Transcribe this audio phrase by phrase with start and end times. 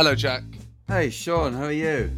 [0.00, 0.44] Hello, Jack.
[0.88, 2.10] Hey, Seann, how are you?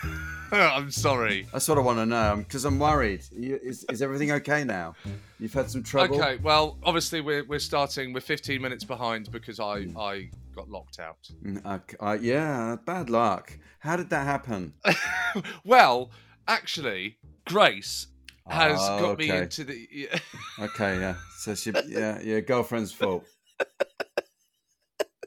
[0.50, 1.46] I'm sorry.
[1.52, 3.20] That's what I want to know because I'm worried.
[3.32, 4.94] Is, is everything okay now?
[5.38, 6.18] You've had some trouble.
[6.18, 8.14] Okay, well, obviously we're, we're starting.
[8.14, 11.18] We're 15 minutes behind because I I got locked out.
[11.44, 13.58] Mm, okay, uh, yeah, bad luck.
[13.80, 14.72] How did that happen?
[15.66, 16.12] Well,
[16.48, 18.06] actually, Grace
[18.48, 20.08] has Oh, got me into the.
[20.58, 21.16] Okay, yeah.
[21.36, 23.26] So she, yeah, your girlfriend's fault.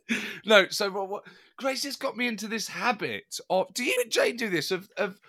[0.45, 1.23] no, so what, what?
[1.57, 3.73] Grace has got me into this habit of.
[3.73, 4.71] Do you and Jane do this?
[4.71, 5.19] Of, of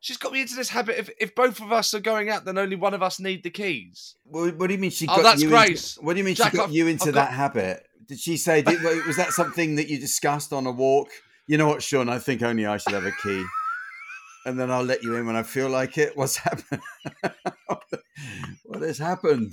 [0.00, 2.58] she's got me into this habit of if both of us are going out, then
[2.58, 4.14] only one of us need the keys.
[4.24, 5.48] What, what do you mean she Oh, got that's you?
[5.48, 5.96] Grace.
[5.96, 7.86] Into, what do you mean Jack, she got I've- you into I've that got- habit?
[8.06, 8.60] Did she say?
[8.60, 11.08] Did, was that something that you discussed on a walk?
[11.46, 12.08] You know what, Seann?
[12.10, 13.44] I think only I should have a key,
[14.44, 16.16] and then I'll let you in when I feel like it.
[16.16, 16.82] What's happened?
[18.64, 19.52] what has happened?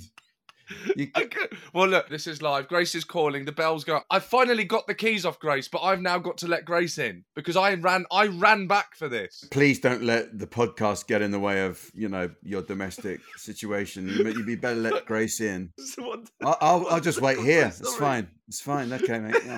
[0.96, 1.46] You, Okay.
[1.72, 2.68] Well, look, this is live.
[2.68, 3.44] Grace is calling.
[3.44, 4.02] The bells go.
[4.10, 7.24] I finally got the keys off Grace, but I've now got to let Grace in
[7.34, 8.04] because I ran.
[8.12, 9.44] I ran back for this.
[9.50, 14.08] please don't let the podcast get in the way of you know your domestic situation.
[14.08, 15.72] You, you'd be better let Grace in.
[16.42, 17.66] I'll, I'll, I'll just wait here.
[17.66, 18.28] It's fine.
[18.48, 18.92] It's fine.
[18.92, 19.36] Okay, mate.
[19.46, 19.56] Yeah,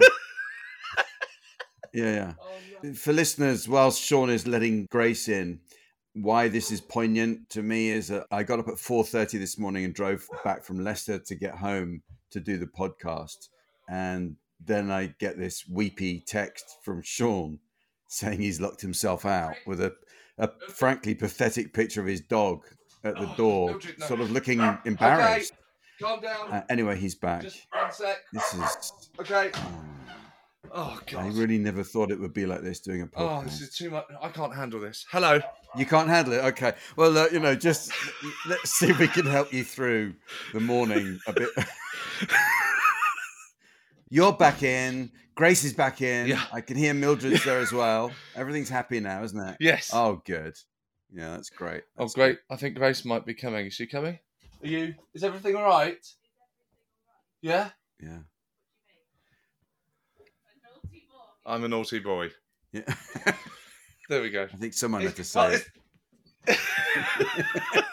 [1.92, 2.15] yeah.
[2.15, 2.32] yeah.
[2.84, 5.60] Oh, For listeners, whilst Seann is letting Grace in,
[6.15, 9.59] why this is poignant to me is that I got up at four thirty this
[9.59, 13.48] morning and drove back from Leicester to get home to do the podcast,
[13.88, 17.59] and then I get this weepy text from Seann
[18.09, 19.94] saying he's locked himself out with a,
[20.38, 22.62] a frankly pathetic picture of his dog
[23.04, 25.53] at the Oh, door, sort of looking embarrassed.
[25.53, 25.60] Okay.
[26.03, 26.50] Calm down.
[26.50, 27.42] Uh, anyway, he's back.
[27.42, 28.16] Just one sec.
[28.32, 29.10] This is.
[29.21, 29.50] Okay.
[30.72, 33.41] oh, Oh I really never thought it would be like this doing a podcast.
[33.41, 34.06] Oh, this is too much.
[34.21, 35.06] I can't handle this.
[35.10, 35.41] Hello.
[35.77, 36.45] You can't handle it.
[36.45, 36.73] Okay.
[36.97, 37.93] Well, uh, you know, just
[38.49, 40.15] let's see if we can help you through
[40.53, 41.51] the morning a bit.
[44.11, 45.13] You're back in.
[45.37, 46.27] Grace is back in.
[46.27, 46.43] Yeah.
[46.53, 48.11] I can hear Mildred's there as well.
[48.34, 49.57] Everything's happy now, isn't it?
[49.61, 49.91] Yes.
[49.95, 50.57] Oh, good.
[51.13, 51.83] Yeah, that's great.
[51.97, 52.39] Oh, That's great.
[52.51, 53.66] I think Grace might be coming.
[53.66, 54.19] Is she coming?
[54.63, 54.95] Are you?
[55.15, 56.05] Is everything all right?
[57.43, 57.71] Yeah.
[58.01, 58.09] good.
[58.09, 58.19] Yeah.
[61.47, 62.31] I'm a naughty boy.
[62.73, 62.83] Yeah.
[64.10, 64.42] There we go.
[64.53, 65.60] I think someone had to say
[66.48, 66.59] it.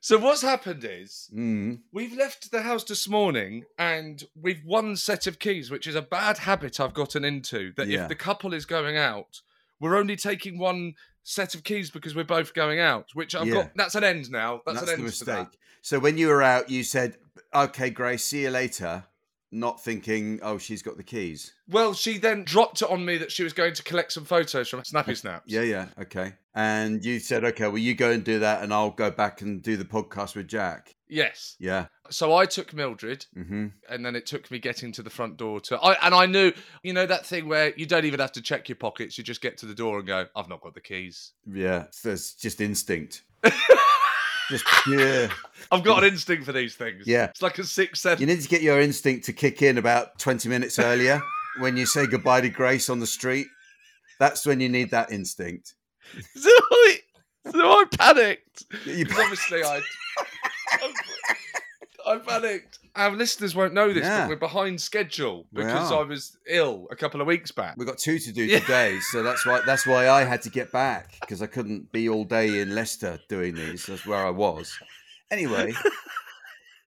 [0.00, 1.80] so what's happened is Mm.
[1.92, 6.00] we've left the house this morning and we've one set of keys, which is a
[6.00, 7.74] bad habit I've gotten into.
[7.76, 8.04] That Yeah.
[8.04, 9.42] if the couple is going out,
[9.78, 10.94] we're only taking one
[11.24, 13.10] set of keys because we're both going out.
[13.12, 13.54] Which I've Yeah.
[13.54, 13.72] got.
[13.76, 14.62] That's an end now.
[14.64, 15.04] That's, That's, an the end that.
[15.44, 15.60] mistake.
[15.82, 17.18] So when you were out, you said,
[17.54, 19.04] "Okay, Grace, see you later,"
[19.50, 21.52] not thinking, oh, she's got the keys.
[21.68, 24.68] Well, she then dropped it on me that she was going to collect some photos
[24.68, 25.44] from Snappy Snaps.
[25.46, 26.34] Yeah, yeah, okay.
[26.54, 29.62] And you said, okay, well, you go and do that, and I'll go back and
[29.62, 30.96] do the podcast with Jack.
[31.08, 31.56] Yes.
[31.58, 31.86] Yeah.
[32.10, 35.60] So I took Mildred, hmm and then it took me getting to the front door
[35.60, 35.78] to.
[35.78, 36.52] I and I knew,
[36.82, 39.16] you know, that thing where you don't even have to check your pockets.
[39.16, 41.86] You just get to the door and go, "I've not got the keys." Yeah.
[42.02, 43.22] There's just instinct.
[44.50, 45.28] just pure.
[45.70, 47.04] I've got an instinct for these things.
[47.06, 47.24] Yeah.
[47.26, 48.20] It's like a sixth sense.
[48.20, 51.20] You need to get your instinct to kick in about 20 minutes earlier
[51.58, 53.46] when you say goodbye to Grace on the street.
[54.18, 55.74] That's when you need that instinct.
[56.36, 56.98] so, I,
[57.52, 58.64] so I panicked.
[58.86, 59.80] You- 'Cause obviously I,
[62.06, 62.78] I panicked.
[62.98, 64.22] Our listeners won't know this, Yeah.
[64.22, 66.00] but we're behind schedule We because are.
[66.00, 67.76] I was ill a couple of weeks back.
[67.78, 68.58] We've got two to do Yeah.
[68.58, 72.08] today, so that's why that's why I had to get back because I couldn't be
[72.08, 73.86] all day in Leicester doing these.
[73.86, 74.76] That's where I was.
[75.30, 75.72] Anyway,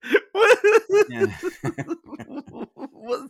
[1.10, 1.28] yeah.
[2.76, 3.22] what,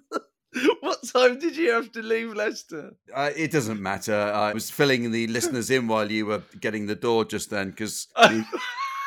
[0.82, 2.92] what time did you have to leave Leicester?
[3.14, 4.16] uh, it doesn't matter.
[4.16, 8.08] I was filling the listeners in while you were getting the door just then because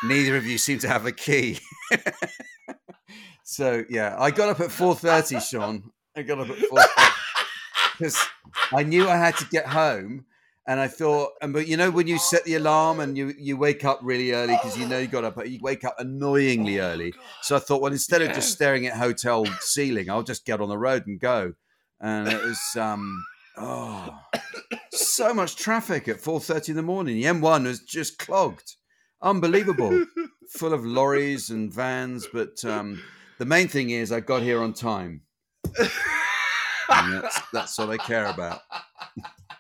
[0.05, 1.59] neither of you seem to have a key.
[3.45, 5.85] So yeah, I got up at four thirty, Seann.
[6.17, 6.81] I got up at four
[7.97, 8.19] because
[8.73, 10.25] I knew I had to get home,
[10.67, 13.57] and I thought, and but you know when you set the alarm and you you
[13.57, 16.79] wake up really early because you know you got up, but you wake up annoyingly
[16.79, 17.15] early.
[17.43, 20.69] So I thought, well, instead of just staring at hotel ceiling, I'll just get on
[20.69, 21.55] the road and go.
[22.01, 23.25] And it was um
[23.57, 24.19] oh
[24.93, 27.17] so much traffic at four thirty in the morning.
[27.17, 28.77] The M1 was just clogged,
[29.23, 30.07] unbelievable,
[30.49, 32.27] full of lorries and vans.
[32.33, 33.03] But um,
[33.39, 35.23] the main thing is, I got here on time.
[36.91, 38.61] And that's, that's all I care about.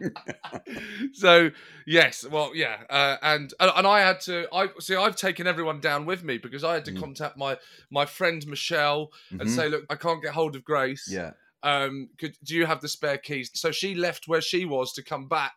[1.12, 1.50] so
[1.87, 4.47] yes, well, yeah, uh, and and I had to.
[4.53, 4.94] I see.
[4.97, 7.00] I've taken everyone down with me because I had to Mm.
[7.00, 7.56] contact my
[7.91, 9.49] my friend Michelle and Mhm.
[9.49, 11.09] say, look, I can't get hold of Grace.
[11.11, 11.32] Yeah,
[11.62, 13.50] Um, could do you have the spare keys?
[13.55, 15.55] So she left where she was to come back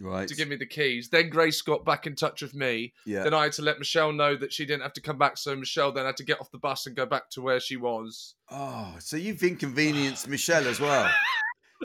[0.00, 0.26] right.
[0.26, 1.08] to give me the keys.
[1.08, 2.92] Then Grace got back in touch with me.
[3.06, 3.22] yeah.
[3.22, 5.36] Then I had to let Michelle know that she didn't have to come back.
[5.38, 7.76] So Michelle then had to get off the bus and go back to where she
[7.76, 8.34] was.
[8.50, 11.08] Oh, so you've inconvenienced Michelle as well.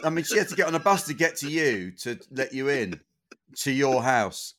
[0.03, 2.53] I mean, she had to get on a bus to get to you to let
[2.53, 2.99] you in
[3.57, 4.55] to your house.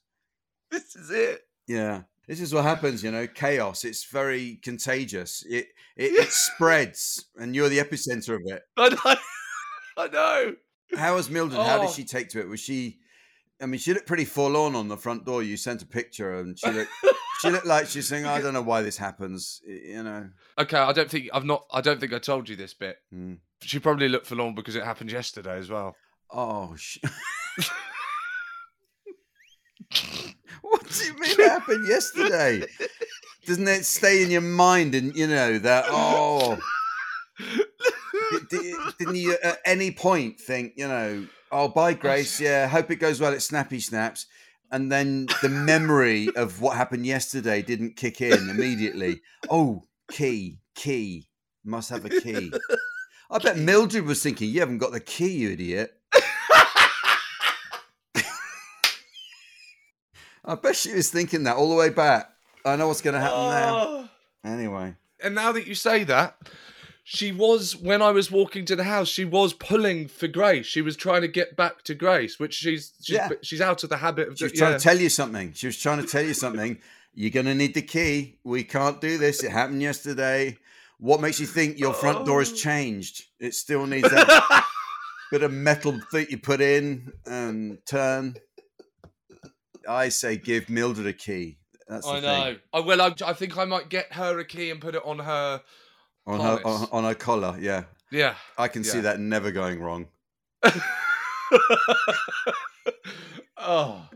[0.70, 1.42] This is it.
[1.66, 2.02] Yeah.
[2.28, 3.84] This is what happens, you know, chaos.
[3.84, 5.44] It's very contagious.
[5.48, 6.22] It it, Yeah.
[6.22, 8.62] it spreads and you're the epicenter of it.
[8.76, 9.16] I know.
[9.96, 10.54] I know.
[10.98, 11.60] How was Mildred?
[11.60, 11.92] How did Oh.
[11.92, 12.48] she take to it?
[12.48, 12.98] Was she
[13.60, 15.42] I mean, she looked pretty forlorn on the front door.
[15.42, 16.90] You sent a picture and she looked
[17.40, 20.28] she looked like she's saying, I don't know why this happens, you know.
[20.58, 21.64] Okay, I don't think I've not.
[21.72, 22.96] I don't think I told you this bit.
[23.10, 23.34] Hmm.
[23.62, 25.96] She probably looked forlorn because it happened yesterday as well.
[26.30, 26.98] Oh, sh-
[30.62, 32.62] what do you mean it happened yesterday?
[33.46, 35.84] Doesn't it stay in your mind and you know that?
[35.88, 36.58] Oh,
[38.98, 41.26] didn't you at any point think you know?
[41.52, 42.40] Oh, bye, Grace.
[42.40, 44.26] Yeah, hope it goes well at Snappy Snaps.
[44.72, 49.20] And then the memory of what happened yesterday didn't kick in immediately.
[49.48, 51.28] Oh, key, key,
[51.64, 52.52] must have a key.
[53.30, 55.92] I bet Mildred was thinking, "You haven't got the key, you idiot."
[60.44, 62.30] I bet she was thinking that all the way back.
[62.64, 63.48] I know what's going to happen Oh.
[63.50, 64.08] Ah.
[64.44, 64.52] there.
[64.54, 66.36] Anyway, And now that you say that,
[67.08, 69.06] she was when I was walking to the house.
[69.06, 70.66] She was pulling for Grace.
[70.66, 73.28] She was trying to get back to Grace, which she's she's, Yeah.
[73.42, 74.38] she's out of the habit of.
[74.38, 74.78] she was trying yeah.
[74.78, 75.52] to tell you something.
[75.52, 76.78] She was trying to tell you something.
[77.14, 78.38] You're going to need the key.
[78.42, 79.44] We can't do this.
[79.44, 80.58] It happened yesterday.
[80.98, 82.56] What makes you think your front door has Oh.
[82.56, 83.22] changed?
[83.38, 84.64] It still needs that
[85.30, 88.34] bit of metal that you put in and turn.
[89.88, 91.58] I say give Mildred a key.
[91.86, 92.22] That's the I thing.
[92.24, 92.56] know.
[92.72, 95.20] I well, I, I think I might get her a key and put it on
[95.20, 95.62] her.
[96.26, 97.84] On her, on, on her collar, yeah.
[98.10, 98.34] Yeah.
[98.58, 100.08] I can see that never going wrong.
[103.56, 104.08] oh,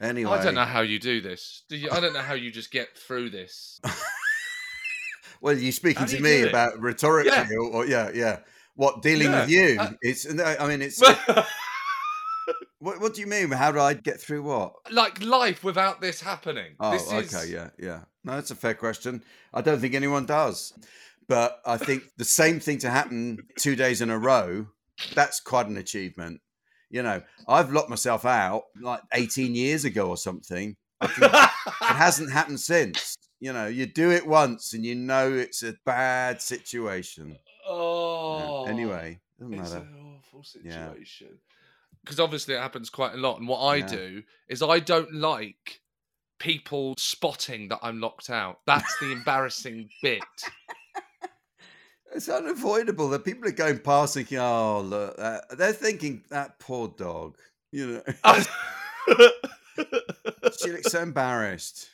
[0.00, 1.62] Anyway, I don't know how you do this.
[1.70, 1.90] Do you?
[1.90, 3.80] I don't know how you just get through this.
[5.40, 7.46] Well, you're speaking to you me about rhetorically, Yeah.
[7.58, 8.38] or, or yeah, yeah.
[8.74, 9.76] What dealing with you?
[9.78, 10.26] uh, it's.
[10.26, 11.00] I mean, it's.
[12.78, 13.50] what, what do you mean?
[13.50, 14.72] How do I get through what?
[14.90, 16.74] like life without this happening.
[16.80, 18.00] Oh, this okay, is, yeah, yeah.
[18.24, 19.22] No, that's a fair question.
[19.52, 20.72] I don't think anyone does,
[21.28, 24.66] but I think the same thing to happen two days in a row.
[25.14, 26.40] That's quite an achievement.
[26.90, 30.76] You know, I've locked myself out like 18 years ago or something.
[31.02, 33.16] Think it hasn't happened since.
[33.40, 37.30] You know, you do it once and you know it's a bad situation.
[37.30, 37.36] Yeah.
[37.68, 38.64] oh.
[38.66, 39.84] Anyway, doesn't It's matter.
[39.84, 40.88] an awful Yeah.
[40.92, 41.38] situation.
[42.02, 43.38] Because obviously it happens quite a lot.
[43.40, 43.86] And what I Yeah.
[43.88, 45.80] do is I don't like
[46.38, 48.60] people spotting that I'm locked out.
[48.66, 50.22] That's the embarrassing bit.
[52.16, 56.88] It's unavoidable that people are going past thinking, "Oh, look," uh, they're thinking that poor
[56.88, 57.36] dog.
[57.72, 58.34] You know,
[60.58, 61.90] she looks so embarrassed.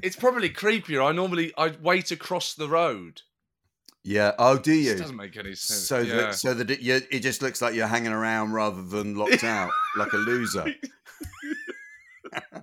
[0.00, 1.04] it's probably creepier.
[1.04, 3.22] I normally I wait across the road.
[4.04, 4.30] Yeah.
[4.38, 4.96] Oh, do This you?
[4.96, 5.80] doesn't make any sense.
[5.80, 6.14] So yeah.
[6.14, 9.42] that so that it, you, it just looks like you're hanging around rather than locked
[9.42, 10.72] out, like a loser.
[12.32, 12.56] oh,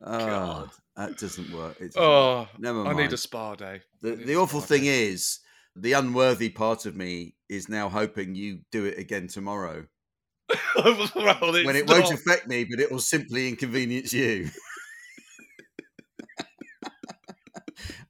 [0.00, 0.70] God.
[0.96, 1.76] That doesn't work.
[1.80, 2.48] It doesn't oh, work.
[2.58, 3.82] Never I need a spa day.
[4.02, 5.08] The the awful thing day.
[5.08, 5.40] is,
[5.74, 9.86] the unworthy part of me is now hoping you do it again tomorrow.
[10.76, 12.12] well, when it won't not.
[12.12, 14.48] affect me, but it will simply inconvenience you.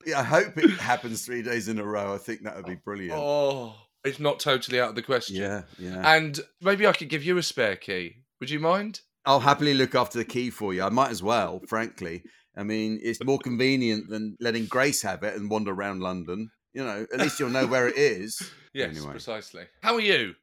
[0.06, 2.14] yeah, I hope it happens three days in a row.
[2.14, 3.14] I think that would be brilliant.
[3.16, 3.74] Oh,
[4.04, 5.36] it's not totally out of the question.
[5.36, 6.14] yeah, yeah.
[6.14, 8.16] And maybe I could give you a spare key.
[8.40, 9.00] Would you mind?
[9.24, 10.84] I'll happily look after the key for you.
[10.84, 12.22] I might as well, frankly.
[12.56, 16.50] I mean, it's more convenient than letting Grace have it and wander around London.
[16.72, 18.40] You know, at least you'll know where it is.
[18.74, 19.12] Yes, Anyway.
[19.12, 19.64] precisely.
[19.82, 20.34] How are you?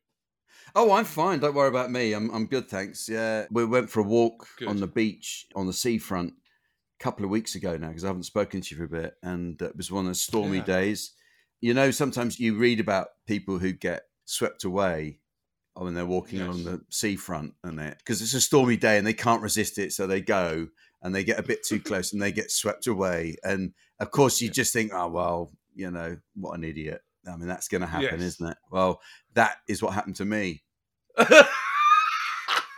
[0.75, 1.37] Oh, I'm fine.
[1.37, 2.13] Don't worry about me.
[2.13, 3.07] I'm I'm good, thanks.
[3.07, 4.69] Yeah, we went for a walk Good.
[4.69, 6.33] on the beach on the seafront
[6.99, 9.13] a couple of weeks ago now because I haven't spoken to you for a bit,
[9.21, 10.63] and uh, it was one of those stormy Yeah.
[10.63, 11.11] days.
[11.61, 15.19] You know, sometimes you read about people who get swept away
[15.75, 16.47] oh, when they're walking Yes.
[16.47, 19.93] along the seafront, and it because it's a stormy day and they can't resist it,
[19.93, 20.69] so they go
[21.03, 23.35] and they get a bit too close and they get swept away.
[23.43, 27.01] And of course, you just think, oh well, you know, what an idiot.
[27.27, 28.33] I mean, that's going to happen, Yes.
[28.35, 28.57] isn't it?
[28.71, 28.99] Well,
[29.35, 30.63] that is what happened to me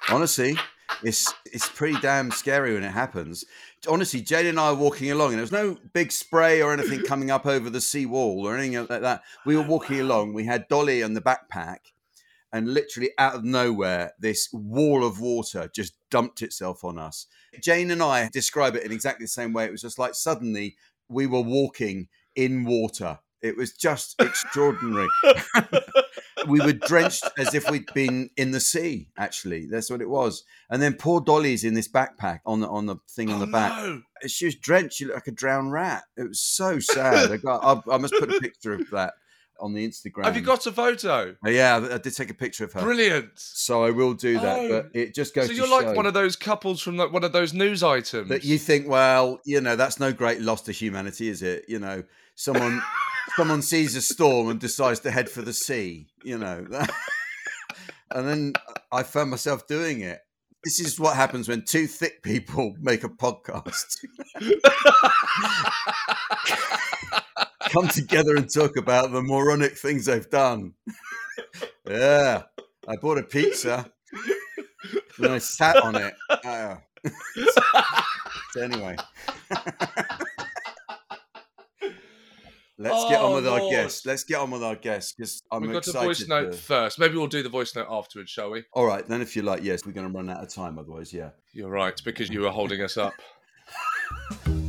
[0.09, 0.57] honestly
[1.03, 3.43] it's it's pretty damn scary when it happens
[3.87, 7.01] honestly jane and i were walking along and there was no big spray or anything
[7.07, 10.43] coming up over the sea wall or anything like that we were walking along we
[10.45, 11.77] had dolly on the backpack
[12.53, 17.27] and literally out of nowhere this wall of water just dumped itself on us
[17.61, 20.75] jane and i describe it in exactly the same way it was just like suddenly
[21.09, 25.07] we were walking in water it was just extraordinary
[26.47, 29.07] we were drenched as if we'd been in the sea.
[29.17, 30.43] Actually, that's what it was.
[30.69, 33.51] And then poor Dolly's in this backpack on the on the thing on Oh, the
[33.51, 33.71] back.
[33.83, 34.01] no.
[34.27, 34.97] She was drenched.
[34.97, 36.03] She looked like a drowned rat.
[36.17, 37.31] It was so sad.
[37.31, 39.13] I, got, I, I must put a picture of that
[39.59, 40.25] on the Instagram.
[40.25, 41.35] Have you got a photo?
[41.45, 42.81] Uh, Yeah, I I did take a picture of her.
[42.81, 43.29] Brilliant.
[43.35, 44.59] So I will do that.
[44.59, 44.69] Oh.
[44.69, 47.31] But it just goes So you're like one of those couples from like one of
[47.31, 48.29] those news items.
[48.29, 51.65] that you think, well, you know, that's no great loss to humanity, is it?
[51.67, 52.03] You know,
[52.35, 52.81] someone
[53.35, 56.07] someone sees a storm and decides to head for the sea.
[56.23, 56.65] You know,
[58.11, 58.53] and then
[58.91, 60.19] I found myself doing it.
[60.63, 63.97] This is what happens when two thick people make a podcast.
[67.69, 70.73] Come together and talk about the moronic things they've done.
[71.89, 72.43] yeah,
[72.87, 73.91] I bought a pizza
[75.17, 76.13] and I sat on it.
[76.45, 76.79] Ah.
[78.53, 78.95] so anyway,
[82.77, 83.71] let's get on Oh, with our Lord.
[83.71, 84.05] guest.
[84.05, 85.67] Let's get on with our guest because I'm excited.
[85.67, 86.05] We've got excited.
[86.07, 86.99] voice note to- first.
[86.99, 88.63] Maybe we'll do the voice note afterwards, shall we?
[88.73, 90.77] All right, then if you like, yes, we're going to run out of time.
[90.79, 91.29] Otherwise, yeah.
[91.53, 93.13] You're right, because you were holding us up.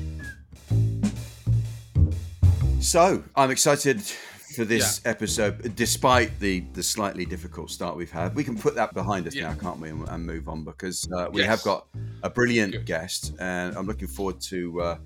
[2.96, 8.34] So I'm excited for this episode, despite the the slightly difficult start we've had.
[8.34, 9.50] We can put that behind us Yeah.
[9.52, 11.50] now, can't we, and, and move on because uh, we Yes.
[11.50, 11.88] have got
[12.22, 12.86] a brilliant Good.
[12.86, 14.80] guest, and I'm looking forward to.
[14.80, 14.98] Uh,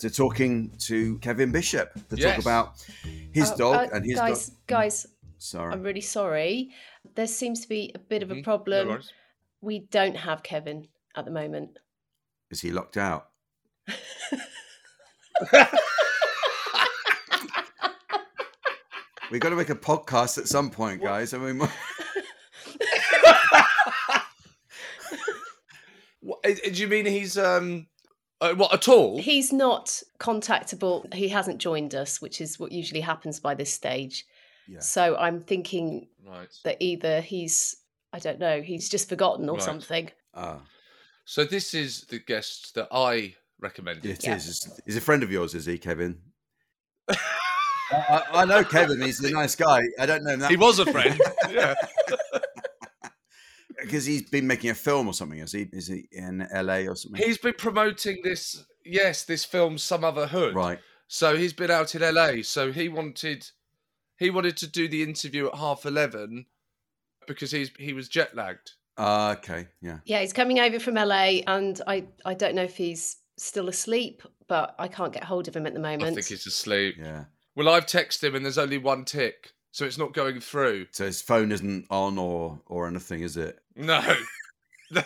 [0.00, 2.74] to talking to Kevin Bishop to talk about
[3.32, 4.56] his Uh, dog uh, and his guys, dog.
[4.66, 5.06] guys,
[5.38, 6.70] Sorry, I'm really sorry.
[7.14, 8.88] There seems to be a bit of a no problem.
[8.88, 9.10] worries.
[9.62, 10.86] we don't have Kevin
[11.16, 11.78] at the moment.
[12.50, 13.30] is he locked out?
[19.30, 21.34] We've got to make a podcast at some point, guys.
[21.34, 21.58] I mean,
[26.20, 27.86] What, eh, do you mean he's um
[28.40, 29.20] uh, what at all?
[29.20, 31.12] He's not contactable.
[31.14, 34.24] He hasn't joined us, which is what usually happens by this stage.
[34.68, 34.80] yeah.
[34.80, 36.48] So I'm thinking Right.
[36.64, 37.76] that either he's,
[38.12, 39.62] I don't know, he's just forgotten or Right.
[39.62, 40.10] something.
[40.34, 40.60] Ah,
[41.24, 44.04] So this is the guest that I recommended.
[44.06, 44.36] it Yeah.
[44.36, 44.48] is.
[44.48, 46.20] It's- He's a friend of yours, is he, Kevin?
[47.90, 47.96] I,
[48.32, 49.00] I- I know Kevin.
[49.00, 49.82] He's a nice guy.
[49.98, 51.20] I don't know him that He was a friend.
[51.50, 51.74] yeah.
[53.82, 55.38] because he's been making a film or something.
[55.38, 55.66] Is he?
[55.72, 57.22] Is he in LA or something?
[57.22, 60.54] He's been promoting this yes, this film Some Other Hood.
[60.54, 60.78] right.
[61.10, 62.42] So he's been out in LA.
[62.42, 63.48] So he wanted
[64.18, 66.46] he wanted to do the interview at half eleven
[67.26, 68.72] because he's he was jet lagged.
[68.98, 69.68] Ah, okay.
[69.80, 69.98] Yeah.
[70.04, 74.22] Yeah, he's coming over from LA, and I, I don't know if he's still asleep,
[74.48, 76.02] but I can't get hold of him at the moment.
[76.02, 76.96] I think he's asleep.
[76.98, 77.26] Yeah.
[77.58, 80.86] Well, I've texted him and there's only one tick, so it's not going through.
[80.92, 83.58] So his phone isn't on or or anything, is it?
[83.74, 84.00] No,
[84.92, 85.02] no.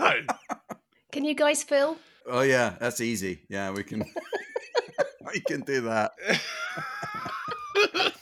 [1.13, 1.97] Can you guys fill?
[2.27, 3.41] Oh yeah, that's easy.
[3.49, 4.05] Yeah, we can.
[5.33, 6.13] we can do that.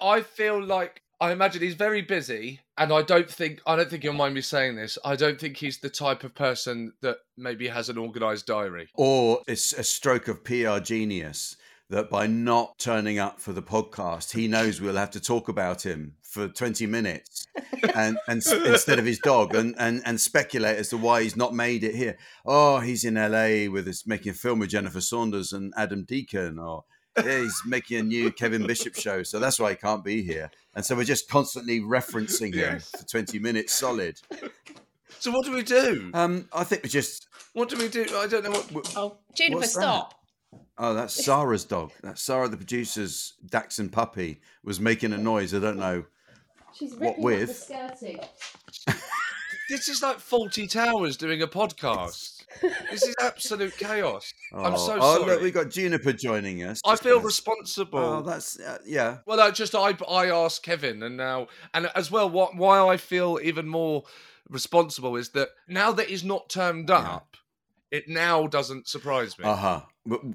[0.00, 4.04] I feel like I imagine he's very busy, and I don't think I don't think
[4.04, 4.96] you'll mind me saying this.
[5.04, 8.90] I don't think he's the type of person that maybe has an organised diary.
[8.94, 11.56] Or it's a stroke of PR genius
[11.92, 15.84] that by not turning up for the podcast, he knows we'll have to talk about
[15.84, 17.46] him for 20 minutes
[17.94, 21.54] and, and instead of his dog and, and, and speculate as to why he's not
[21.54, 22.16] made it here.
[22.46, 26.58] Oh, he's in LA with us making a film with Jennifer Saunders and Adam Deacon,
[26.58, 26.84] or
[27.22, 30.50] yeah, he's making a new Kevin Bishop show, so that's why he can't be here.
[30.74, 32.88] And so we're just constantly referencing him Yes.
[32.90, 34.18] for 20 minutes solid.
[35.18, 36.10] So what do we do?
[36.14, 38.06] Um, I think we just What do we do?
[38.16, 38.92] I don't know what.
[38.96, 39.80] Oh, Juniper, What's that?
[39.82, 40.14] stop.
[40.78, 41.92] Oh, that's Sara's dog.
[42.02, 45.54] That's Sara, the producer's Dachshund puppy, was making a noise.
[45.54, 46.04] I don't know.
[46.74, 47.56] She's What ripping up the with?
[47.56, 48.20] skirting.
[49.68, 52.42] This is like Fawlty Towers doing a podcast.
[52.90, 54.30] this is absolute chaos.
[54.52, 55.24] I'm so oh, sorry.
[55.32, 56.80] look, we got Juniper joining us.
[56.84, 57.98] I Just feel gonna- responsible.
[57.98, 59.18] Oh, that's uh, yeah.
[59.24, 62.98] Well, no, just I I asked Kevin, and now and as well, what why I
[62.98, 64.02] feel even more
[64.50, 67.36] responsible is that now that he's not turned up,
[67.92, 69.44] it now doesn't surprise me.
[69.44, 69.80] Uh huh.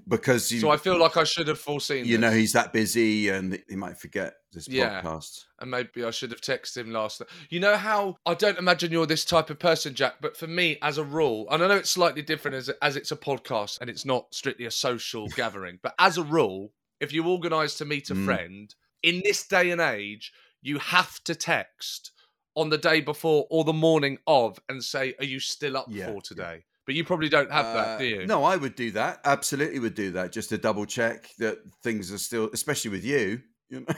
[0.08, 2.06] Because you, so I feel like I should have foreseen.
[2.06, 5.02] you know, he's that busy, and he might forget this Yeah.
[5.02, 5.44] podcast.
[5.60, 7.22] and maybe I should have texted him last.
[7.50, 10.16] You know how I don't imagine you're this type of person, Jack.
[10.22, 13.12] But for me, as a rule, and I know it's slightly different as as it's
[13.12, 16.72] a podcast and it's not strictly a social gathering, but as a rule,
[17.02, 18.24] if you organise to meet a Mm.
[18.26, 22.12] friend in this day and age, you have to text
[22.56, 26.06] on the day before or the morning of and say, "Are you still up Yeah,
[26.06, 26.20] for yeah.
[26.24, 28.26] today?" But you probably don't have that, Uh, do you?
[28.26, 29.20] No, I would do that.
[29.26, 33.42] Absolutely, would do that just to double check that things are still, especially with you.
[33.70, 33.96] You know.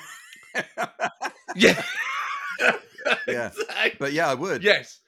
[1.56, 1.82] Yeah.
[3.28, 3.52] Yeah.
[4.00, 4.64] But yeah, I would.
[4.64, 5.00] Yes,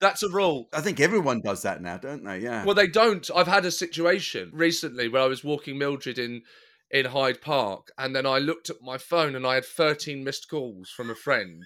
[0.00, 0.68] that's a rule.
[0.72, 2.38] I think everyone does that now, don't they?
[2.38, 2.64] Yeah.
[2.64, 3.28] Well, they don't.
[3.34, 6.42] I've had a situation recently where I was walking Mildred in
[6.90, 10.48] in Hyde Park, and then I looked at my phone and I had 13 missed
[10.48, 11.62] calls from a friend.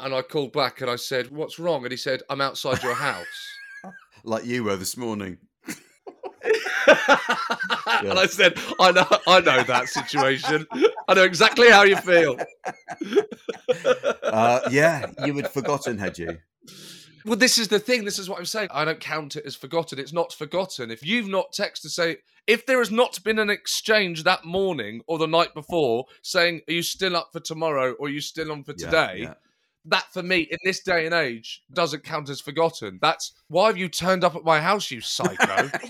[0.00, 2.94] And I called back and I said, "What's wrong?" And he said, "I'm outside your
[3.10, 3.57] house."
[4.24, 5.38] Like you were this morning.
[8.00, 10.66] And I said, "I know, I know that situation.
[11.08, 12.36] I know exactly how you feel."
[14.22, 16.38] Uh, yeah, you had forgotten, had you?
[17.24, 18.04] Well, this is the thing.
[18.04, 18.68] This is what I'm saying.
[18.72, 19.98] I don't count it as forgotten.
[19.98, 20.90] It's not forgotten.
[20.90, 25.02] If you've not texted to say, if there has not been an exchange that morning
[25.06, 28.52] or the night before saying, are you still up for tomorrow or are you still
[28.52, 29.14] on for Yeah, today?
[29.22, 29.34] yeah.
[29.88, 32.98] That for me, in this day and age, doesn't count as forgotten.
[33.00, 35.70] That's why have you turned up at my house, you psycho?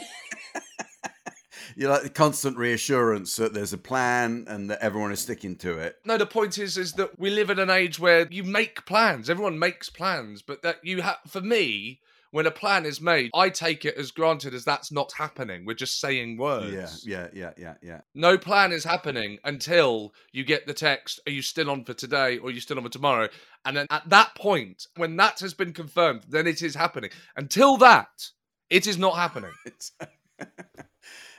[1.79, 5.79] You like the constant reassurance that there's a plan and that everyone is sticking to
[5.79, 5.95] it.
[6.05, 9.31] no, the point is, is that we live in an age where you make plans.
[9.31, 13.49] Everyone makes plans, but that you have, for me, when a plan is made, I
[13.49, 15.65] take it as granted as that's not happening.
[15.65, 17.05] We're just saying words.
[17.07, 18.01] Yeah, yeah, yeah, yeah, yeah.
[18.15, 22.39] No plan is happening until you get the text, Are you still on for today
[22.39, 23.29] or are you still on for tomorrow?
[23.65, 27.11] And then at that point, when that has been confirmed, then it is happening.
[27.37, 28.31] Until that,
[28.71, 29.53] it is not happening.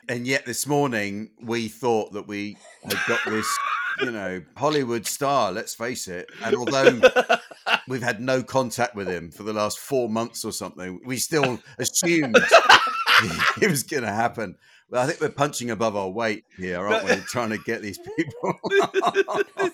[0.10, 3.48] And yet this morning we thought that we had got this,
[4.02, 6.28] you know, Hollywood star, let's face it.
[6.43, 7.00] And although
[7.88, 11.60] we've had no contact with him for the last four months or something, we still
[11.78, 12.36] assumed
[13.62, 14.56] it was going to happen.
[14.89, 17.15] Well, I think we're punching above our weight here, aren't we?
[17.28, 18.60] Trying to get these people.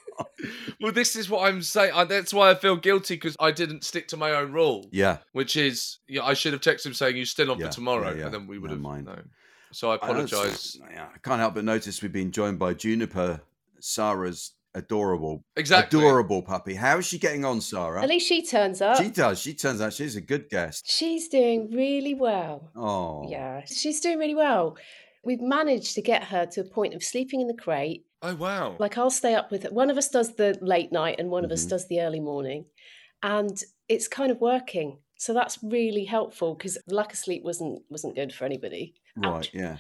[0.82, 1.94] well, this is what I'm saying.
[1.96, 5.20] I, that's why I feel guilty because I didn't stick to my own rule, yeah.
[5.32, 8.10] which is yeah, I should have texted him saying, You still on Yeah, for tomorrow?
[8.10, 8.26] yeah, yeah.
[8.26, 9.06] And then we would No, have mind.
[9.06, 9.30] known.
[9.76, 10.78] So I I apologise.
[10.90, 13.42] Yeah, I can't help but notice we've been joined by Juniper,
[13.82, 16.00] Sara's adorable, Exactly.
[16.00, 16.76] adorable puppy.
[16.76, 18.02] How is she getting on, Sara?
[18.02, 18.98] At least she turns up.
[19.02, 19.38] She does.
[19.40, 20.90] She turns out she's a good guest.
[20.90, 22.72] She's doing really well.
[22.76, 24.78] Oh, Yeah, she's doing really well.
[25.26, 28.06] We've managed to get her to a point of sleeping in the crate.
[28.22, 28.76] Oh, wow.
[28.80, 29.72] Like I'll stay up with her.
[29.72, 31.70] One of us does the late night and one of us Mhm.
[31.70, 32.66] does the early morning.
[33.24, 35.00] And it's kind of working.
[35.18, 38.94] So that's really helpful because lack of sleep wasn't wasn't good for anybody.
[39.16, 39.36] Right.
[39.38, 39.52] Ouch.
[39.54, 39.78] Yeah.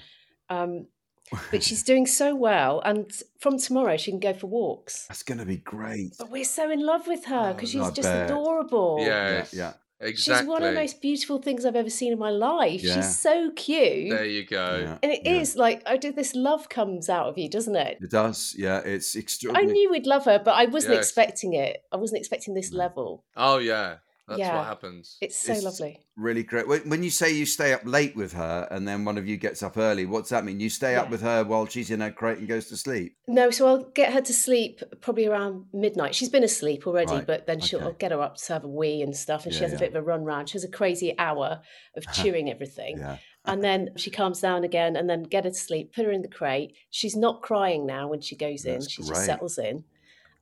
[0.50, 0.88] Um,
[1.52, 5.08] but she's doing so well, and from tomorrow she can go for walks.
[5.08, 6.16] That's going to be great.
[6.20, 8.30] But we're so in love with her Oh, because she's I just bet.
[8.30, 8.98] adorable.
[9.00, 9.54] Yes.
[9.54, 9.74] Yeah.
[10.02, 10.44] Exactly.
[10.44, 12.84] She's one of the most beautiful things I've ever seen in my life.
[12.84, 12.96] Yeah.
[12.96, 14.12] She's so cute.
[14.12, 14.80] There you go.
[14.84, 14.98] yeah.
[15.02, 15.62] And it is yeah.
[15.62, 18.00] like I do this love comes out of you, doesn't it?
[18.02, 18.54] It does.
[18.58, 18.80] Yeah.
[18.86, 19.70] It's extraordinary.
[19.70, 21.06] I knew we'd love her, but I wasn't Yes.
[21.06, 21.82] expecting it.
[21.94, 23.24] I wasn't expecting this level.
[23.38, 23.96] Oh, yeah.
[24.28, 24.56] That's Yeah.
[24.58, 25.18] what happens.
[25.22, 26.00] It's so It's- lovely.
[26.16, 26.68] really great.
[26.68, 29.38] When when you say you stay up late with her and then one of you
[29.38, 30.60] gets up early, what's that mean?
[30.60, 33.18] You stay up with her while she's in her crate and goes to sleep?
[33.28, 36.16] No, so I'll get her to sleep probably around midnight.
[36.16, 37.86] She's been asleep already, Right, but then she'll okay.
[37.88, 39.80] I'll get her up to have a wee and stuff, and she Yeah, has a
[39.80, 40.50] bit of a run round.
[40.50, 41.62] She has a crazy hour
[41.96, 42.98] of chewing everything.
[42.98, 43.18] Yeah.
[43.48, 46.24] And then she calms down again and then get her to sleep, put her in
[46.24, 46.74] the crate.
[46.90, 48.82] She's not crying now when she goes in.
[48.88, 49.10] She great.
[49.10, 49.84] just settles in.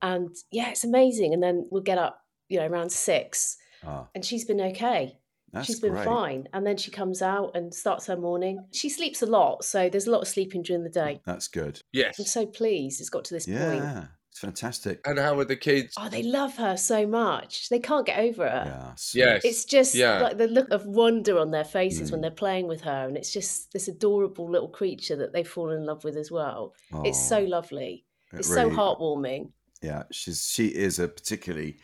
[0.01, 1.33] And yeah, it's amazing.
[1.33, 5.17] And then we'll get up, you know, around six, Ah, and she's been okay.
[5.51, 6.05] that's she's been great.
[6.05, 6.47] fine.
[6.53, 8.65] And then she comes out and starts her morning.
[8.71, 11.21] She sleeps a lot, so there's a lot of sleeping during the day.
[11.25, 11.81] That's good.
[11.91, 12.17] Yes.
[12.19, 13.59] I'm so pleased it's got to this point.
[13.59, 14.99] Yeah, it's fantastic.
[15.05, 15.93] And how are the kids?
[15.95, 17.69] Oh, they love her so much.
[17.69, 18.63] They can't get over her.
[18.65, 19.19] Yeah, sweet.
[19.19, 19.41] Yes.
[19.45, 20.21] It's just Yeah.
[20.21, 22.23] like the look of wonder on their faces when Mm.
[22.23, 25.85] they're playing with her, and it's just this adorable little creature that they fall in
[25.85, 26.73] love with as well.
[27.03, 28.05] It's so Oh, lovely.
[28.31, 29.51] it It's really- so heartwarming.
[29.83, 31.77] Yeah, she's she is a particularly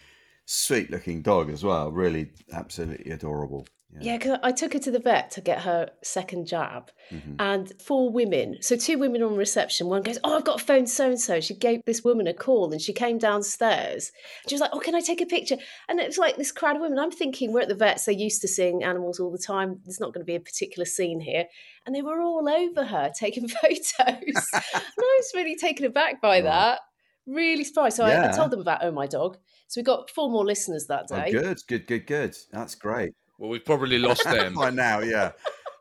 [0.51, 1.91] sweet looking dog as well.
[1.91, 3.67] Really, absolutely adorable.
[4.01, 7.35] Yeah, because I took her to the vet to get her second jab, Mhm.
[7.39, 9.88] and four women, so two women on reception.
[9.88, 12.33] One goes, "Oh, I've got a phone so and so." She gave this woman a
[12.33, 14.12] call, and she came downstairs.
[14.47, 15.57] She was like, "Oh, can I take a picture?"
[15.88, 16.99] And it was like this crowd of women.
[16.99, 19.81] I'm thinking we're at the vets; they're used to seeing animals all the time.
[19.85, 21.45] There's not going to be a particular scene here,
[21.85, 23.88] and they were all over her taking photos.
[23.97, 26.43] and I was really taken aback by Right.
[26.43, 26.81] that.
[27.25, 27.97] Really surprised.
[27.97, 29.38] So I, I told them about Oh My Dog.
[29.69, 31.32] So we got four more listeners that Oh, day.
[31.32, 32.36] good, good, good, good.
[32.51, 33.13] That's great.
[33.38, 34.55] Well, we've probably lost them.
[34.55, 35.34] By now, yeah.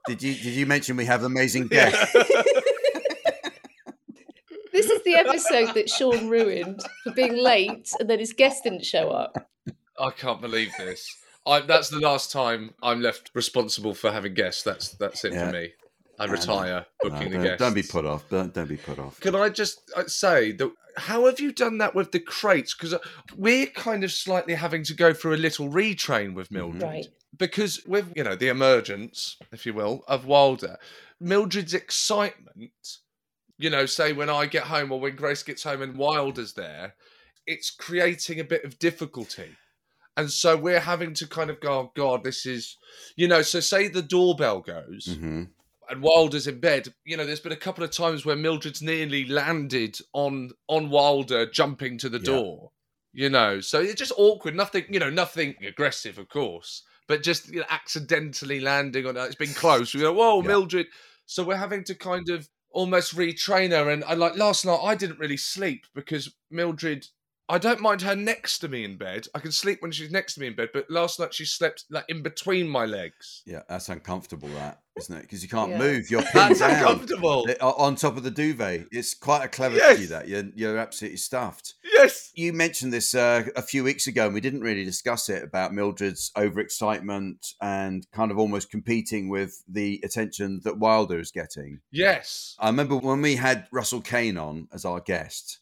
[0.07, 2.15] Did you did you mention we have amazing guests?
[4.71, 8.85] This is the episode that Seann ruined for being late and then his guest didn't
[8.85, 9.51] show up.
[9.99, 11.17] I can't believe this.
[11.45, 14.63] I, that's the last time I'm left responsible for having guests.
[14.63, 15.47] That's that's it Yeah.
[15.47, 15.73] for me.
[16.19, 17.59] I retire No, booking the don't, guests.
[17.59, 18.29] don't be put off.
[18.29, 19.21] Don't, don't be put off.
[19.21, 20.71] Can I just uh, say that?
[20.97, 22.75] How have you done that with the crates?
[22.75, 22.95] Because
[23.37, 27.07] we're kind of slightly having to go through a little retrain with Mildred, Right.
[27.37, 30.77] because with you know the emergence, if you will, of Wilder,
[31.21, 32.73] Mildred's excitement.
[33.59, 36.95] You know, say when I get home or when Grace gets home and Wilder's there,
[37.47, 39.57] it's creating a bit of difficulty.
[40.17, 42.77] And so we're having to kind of go, oh God, this is,
[43.17, 45.45] you know, so say the doorbell goes hmm
[45.91, 46.93] and Wilder's in bed.
[47.05, 51.47] You know, there's been a couple of times where Mildred's nearly landed on on Wilder
[51.51, 52.25] jumping to the Yeah.
[52.25, 52.73] door.
[53.13, 54.55] You know, so it's just awkward.
[54.55, 59.17] Nothing, you know, nothing aggressive, of course, but just you know, accidentally landing on.
[59.17, 59.95] It's been close.
[59.95, 60.49] We go, whoa, Yeah.
[60.49, 60.87] Mildred.
[61.27, 63.91] So we're having to kind of almost retrain her.
[63.91, 67.07] And I like last night, I didn't really sleep because Mildred.
[67.49, 69.27] I don't mind her next to me in bed.
[69.35, 70.69] I can sleep when she's next to me in bed.
[70.73, 73.43] But last night she slept like in between my legs.
[73.47, 75.23] Yeah, that's uncomfortable, that isn't it?
[75.23, 75.79] Because you can't Yeah.
[75.79, 76.11] move.
[76.11, 77.47] You're pinned That's down uncomfortable.
[77.61, 78.87] On top of the duvet.
[78.93, 79.97] It's quite a clever Yes.
[79.97, 80.29] to do that.
[80.29, 81.75] You're you're absolutely stuffed.
[81.85, 82.31] Yes.
[82.35, 85.73] You mentioned this uh, a few weeks ago, and we didn't really discuss it about
[85.73, 91.81] Mildred's overexcitement and kind of almost competing with the attention that Wilder is getting.
[91.91, 92.55] Yes.
[92.59, 95.59] I remember when we had Russell Kane on as our guest,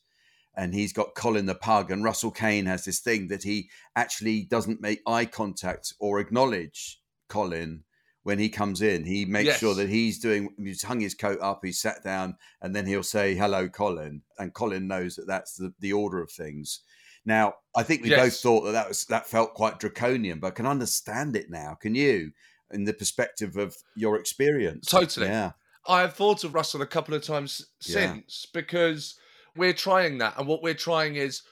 [0.56, 4.44] and he's got Colin the pug, and Russell Kane has this thing that he actually
[4.44, 7.84] doesn't make eye contact or acknowledge Colin
[8.22, 9.04] when he comes in.
[9.04, 12.74] He makes sure that he's doing, he's hung his coat up, he's sat down, and
[12.74, 14.22] then he'll say, Hello, Colin.
[14.38, 16.80] And Colin knows that that's the, the order of things.
[17.24, 20.50] Now, I think we both thought that that was that felt quite draconian, but I
[20.50, 21.74] can understand it now.
[21.74, 22.30] Can you,
[22.70, 24.86] in the perspective of your experience?
[24.86, 25.26] Totally.
[25.26, 25.52] Yeah.
[25.88, 28.14] I have thought of Russell a couple of times Yeah.
[28.14, 29.18] since because
[29.56, 30.38] we're trying that.
[30.38, 31.42] And what we're trying is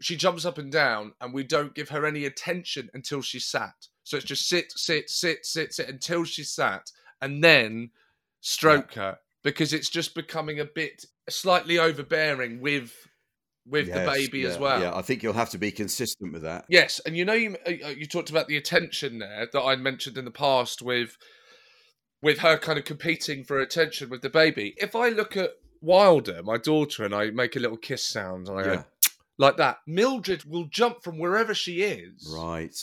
[0.00, 3.74] she jumps up and down and we don't give her any attention until she's sat.
[4.02, 6.90] So it's just sit, sit, sit, sit, sit until she's sat
[7.20, 7.90] and then
[8.40, 12.92] stroke her because it's just becoming a bit slightly overbearing with
[13.66, 14.80] with the Yes, baby as well.
[14.80, 16.66] Yeah, I think you'll have to be consistent with that.
[16.68, 20.18] Yes, and you know you uh, you talked about the attention there that I mentioned
[20.18, 21.16] in the past with
[22.20, 24.74] with her kind of competing for attention with the baby.
[24.76, 25.52] If I look at
[25.84, 28.76] Wilder, my daughter, and I make a little kiss sound and I Yeah.
[28.76, 28.84] go
[29.36, 32.74] like that, Mildred will jump from wherever she is Right.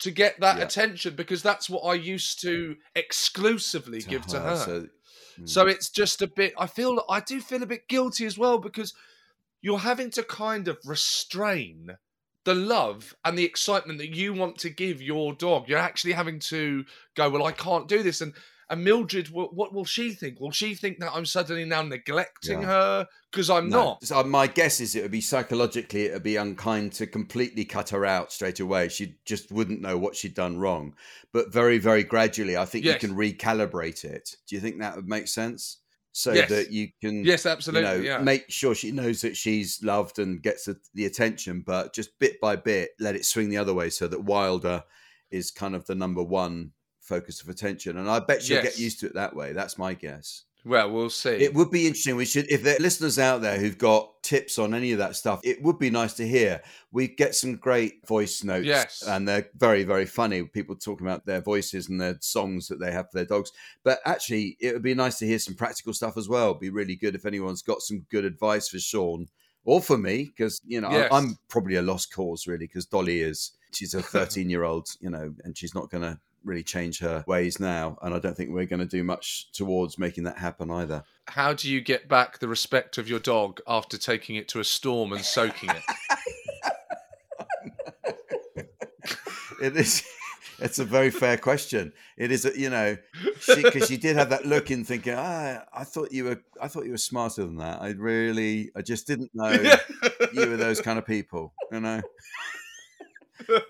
[0.00, 0.64] to get that Yeah.
[0.64, 4.56] attention because that's what I used to exclusively give to her.
[4.56, 4.88] So,
[5.38, 6.54] mm, So it's just a bit.
[6.58, 8.94] I feel I do feel a bit guilty as well because
[9.62, 11.96] you're having to kind of restrain
[12.44, 15.68] the love and the excitement that you want to give your dog.
[15.68, 17.28] You're actually having to go.
[17.28, 18.34] Well, I can't do this, and
[18.70, 20.40] and Mildred, what, what will she think?
[20.40, 22.66] Will she think that I'm suddenly now neglecting Yeah.
[22.68, 23.84] her because I'm no.
[23.84, 24.04] not?
[24.04, 27.64] So uh, my guess is it would be psychologically it would be unkind to completely
[27.64, 28.88] cut her out straight away.
[28.88, 30.94] She just wouldn't know what she'd done wrong.
[31.32, 33.02] But very, very gradually, I think Yes.
[33.02, 34.36] you can recalibrate it.
[34.46, 35.78] Do you think that would make sense?
[36.12, 36.48] So Yes.
[36.50, 37.88] that you can Yes, absolutely.
[37.90, 38.18] you know, yeah.
[38.18, 42.40] make sure she knows that she's loved and gets the, the attention, but just bit
[42.40, 44.82] by bit, let it swing the other way so that Wilder
[45.30, 46.72] is kind of the number one
[47.10, 47.96] focus of attention.
[47.98, 48.76] And I bet she'll Yes.
[48.76, 49.52] get used to it that way.
[49.52, 50.44] That's my guess.
[50.64, 51.30] well, we'll see.
[51.46, 52.16] It would be interesting.
[52.16, 55.16] We should, if there are listeners out there who've got tips on any of that
[55.16, 56.60] stuff, it would be nice to hear.
[56.92, 59.02] We get some great voice notes, Yes.
[59.06, 60.42] and they're very, very funny.
[60.44, 63.50] People talking about their voices and their songs that they have for their dogs.
[63.84, 66.50] But actually, it would be nice to hear some practical stuff as well.
[66.50, 69.28] It'd be really good if anyone's got some good advice for Seann
[69.64, 73.20] or for me because you know I- I'm probably a lost cause really because Dolly
[73.20, 76.98] is she's a 13 year old you know and she's not going to really change
[77.00, 80.38] her ways now and I don't think we're going to do much towards making that
[80.38, 81.04] happen either.
[81.28, 84.64] How do you get back the respect of your dog after taking it to a
[84.64, 85.82] storm and soaking it?
[89.60, 90.02] It is.
[90.58, 91.92] It's a very fair question.
[92.18, 92.96] It is, a, you know,
[93.46, 96.84] because she, did have that look in thinking, ah, I thought you were, I thought
[96.84, 97.80] you were smarter than that.
[97.80, 99.50] I really, I just didn't know
[100.32, 102.02] you were those kind of people, you know.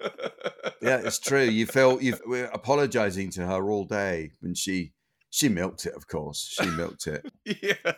[0.83, 1.43] Yeah, it's true.
[1.45, 4.93] You felt you we're apologizing to her all day when she
[5.31, 5.95] she milked it.
[5.95, 7.31] Of course, she milked it.
[7.63, 7.93] yeah.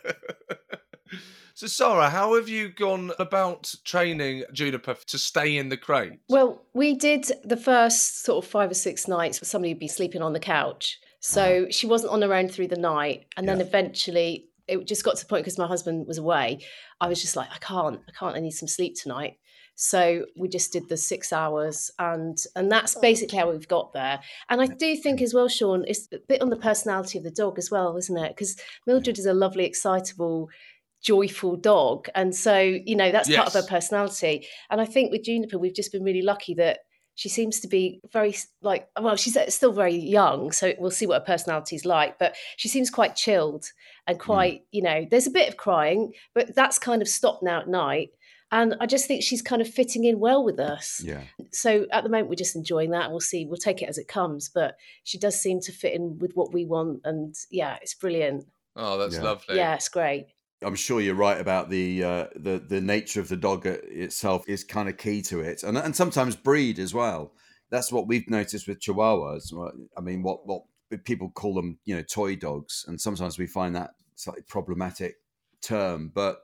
[1.54, 6.14] So, Sara, how have you gone about training Juniper to stay in the crate?
[6.28, 9.46] Well, we did the first sort of five or six nights.
[9.46, 11.66] Somebody would be sleeping on the couch, so uh-huh.
[11.70, 13.26] she wasn't on her own through the night.
[13.36, 13.66] And then Yeah.
[13.66, 16.64] eventually, it just got to the point because my husband was away.
[17.00, 18.34] I was just like, I can't, I can't.
[18.34, 19.34] I need some sleep tonight.
[19.74, 24.20] So we just did the six hours, and and that's basically how we've got there.
[24.48, 27.30] And I do think as well, Seann, it's a bit on the personality of the
[27.30, 28.28] dog as well, isn't it?
[28.28, 28.56] Because
[28.86, 30.50] Mildred is a lovely, excitable,
[31.02, 34.46] joyful dog, and so you know that's part of her personality.
[34.70, 36.80] And I think with Juniper, we've just been really lucky that
[37.14, 41.06] she seems to be very like well, she's uh, still very young, so we'll see
[41.06, 42.18] what her personality's like.
[42.18, 43.66] But she seems quite chilled
[44.06, 47.60] and quite, you know, there's a bit of crying, but that's kind of stopped now
[47.60, 48.10] at night.
[48.52, 51.00] And I just think she's kind of fitting in well with us.
[51.02, 53.10] Yeah, So at the moment, we're just enjoying that.
[53.10, 53.46] We'll see.
[53.46, 54.50] We'll take it as it comes.
[54.50, 57.00] But she does seem to fit in with what we want.
[57.04, 58.44] And yeah, it's brilliant.
[58.76, 59.22] Oh, that's Yeah.
[59.22, 59.56] lovely.
[59.56, 60.26] Yeah, it's great.
[60.62, 64.48] I'm sure you're right about the uh, the the nature of the dog uh, itself
[64.48, 67.32] is kind of key to it, and and sometimes breed as well.
[67.70, 69.52] That's what we've noticed with Chihuahuas.
[69.52, 70.62] Well, I mean, what what
[71.04, 75.16] people call them, you know, toy dogs, and sometimes we find that slightly problematic
[75.62, 76.42] term, but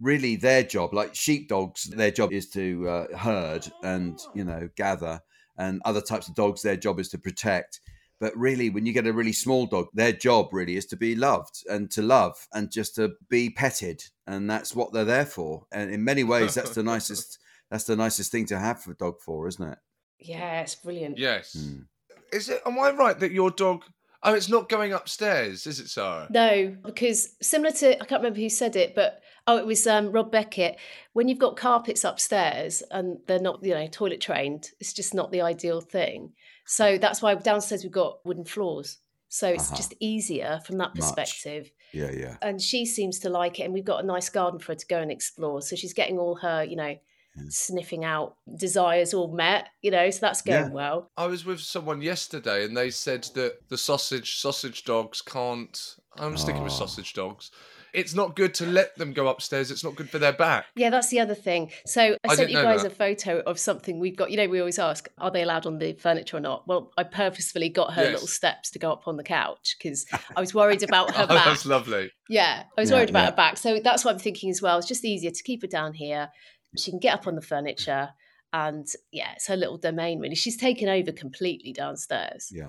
[0.00, 5.20] really their job like sheepdogs their job is to uh, herd and you know gather
[5.56, 7.80] and other types of dogs their job is to protect
[8.20, 11.14] but really when you get a really small dog their job really is to be
[11.14, 15.66] loved and to love and just to be petted and that's what they're there for
[15.72, 17.38] and in many ways that's the nicest
[17.70, 19.78] that's the nicest thing to have for a dog for isn't it
[20.18, 21.18] Yeah, it's brilliant.
[21.18, 21.56] Yes.
[21.56, 21.86] Mm.
[22.32, 22.60] Is it?
[22.66, 23.84] Am I right that your dog?
[24.22, 26.26] Oh, it's not going upstairs, is it, Sara?
[26.30, 30.10] No, because similar to I can't remember who said it, but oh, it was um,
[30.10, 30.76] Rob Beckett.
[31.12, 35.30] When you've got carpets upstairs and they're not, you know, toilet trained, it's just not
[35.30, 36.32] the ideal thing.
[36.66, 38.98] So that's why downstairs we've got wooden floors.
[39.28, 39.76] So it's Uh-huh.
[39.76, 40.96] just easier from that Much.
[40.96, 41.70] perspective.
[41.92, 44.72] yeah yeah And she seems to like it, and we've got a nice garden for
[44.72, 45.62] her to go and explore.
[45.62, 46.96] So she's getting all her, you know,
[47.38, 47.46] Yeah.
[47.50, 49.68] sniffing out desires all met.
[49.82, 50.72] You know, so that's going Yeah.
[50.72, 51.10] well.
[51.16, 55.96] I was with someone yesterday, and they said that the sausage sausage dogs can't.
[56.16, 57.50] I'm sticking with sausage dogs.
[57.94, 59.70] It's not good to let them go upstairs.
[59.70, 60.66] It's not good for their back.
[60.76, 61.70] Yeah, that's the other thing.
[61.86, 62.92] So I, I sent you guys that.
[62.92, 64.30] a photo of something we've got.
[64.30, 66.68] You know, we always ask, are they allowed on the furniture or not?
[66.68, 68.12] Well, I purposefully got her Yes.
[68.12, 70.04] little steps to go up on the couch because
[70.36, 71.46] I was worried about her Oh, back.
[71.46, 72.10] that's lovely.
[72.28, 73.30] Yeah, I was Yeah, worried about yeah.
[73.30, 73.56] her back.
[73.56, 74.76] So that's what I'm thinking as well.
[74.78, 76.28] It's just easier to keep her down here.
[76.76, 78.10] She can get up on the furniture.
[78.52, 80.34] And yeah, it's her little domain, really.
[80.34, 82.50] She's taken over completely downstairs.
[82.52, 82.68] Yeah,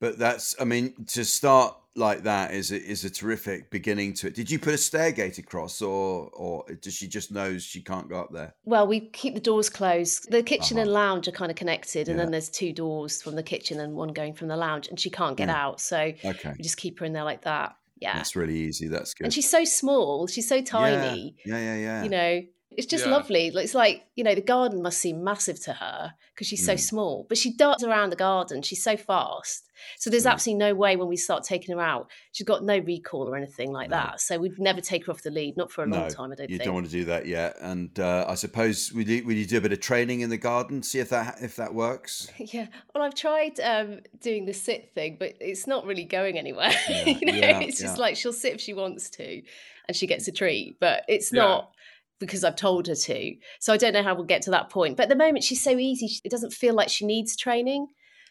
[0.00, 4.28] but that's I mean to start like that is a, is a terrific beginning to
[4.28, 4.34] it.
[4.34, 8.08] Did you put a stair gate across, or or does she just knows she can't
[8.08, 8.54] go up there?
[8.64, 10.30] Well, we keep the doors closed.
[10.30, 10.84] The kitchen Uh-huh.
[10.84, 12.24] and lounge are kind of connected, and Yeah.
[12.24, 15.10] then there's two doors from the kitchen and one going from the lounge, and she
[15.10, 15.62] can't get Yeah.
[15.66, 15.80] out.
[15.82, 17.76] So Okay, we just keep her in there like that.
[18.00, 18.16] Yeah.
[18.16, 18.88] that's really easy.
[18.88, 19.24] That's good.
[19.24, 21.36] and she's so small, she's so tiny.
[21.44, 22.02] Yeah, yeah, yeah.
[22.04, 22.42] You know,
[22.76, 23.12] it's just Yeah.
[23.12, 23.48] lovely.
[23.48, 26.80] It's like, you know, the garden must seem massive to her because she's so Mm.
[26.80, 28.62] small, but she darts around the garden.
[28.62, 29.66] She's so fast.
[29.98, 30.32] So there's Right.
[30.32, 33.72] absolutely no way when we start taking her out, she's got no recall or anything
[33.72, 33.96] like No.
[33.96, 34.20] that.
[34.20, 36.50] So we'd never take her off the lead, not for a long time, I don't
[36.50, 36.66] you think.
[36.66, 37.56] don't want to do that yet.
[37.60, 40.36] And uh, I suppose would you, would you do a bit of training in the
[40.38, 40.82] garden?
[40.82, 42.30] See if that if that works.
[42.38, 46.70] Yeah, well, I've tried um, doing the sit thing, but it's not really going anywhere.
[46.88, 49.42] Yeah, you know, yeah, it's just like she'll sit if she wants to,
[49.88, 51.72] and she gets a treat, but it's not
[52.20, 53.34] because I've told her to.
[53.58, 54.96] So I don't know how we'll get to that point.
[54.96, 57.88] But at the moment, she's so easy; she- it doesn't feel like she needs training.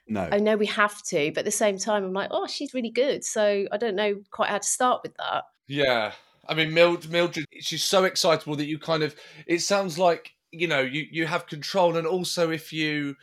[0.08, 0.28] No.
[0.32, 2.89] I know we have to, but at the same time, I'm like, oh, she's really
[2.89, 3.23] good.
[3.23, 5.43] So I don't know quite how to start with that.
[5.67, 6.13] Yeah.
[6.47, 10.67] I mean, Mild- Mildred, she's so excitable that you kind of, it sounds like, you
[10.67, 11.95] know, you, you have control.
[11.95, 13.17] And also, if you,